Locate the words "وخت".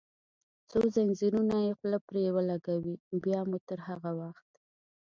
4.19-4.49